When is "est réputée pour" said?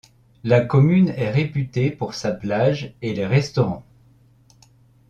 1.09-2.15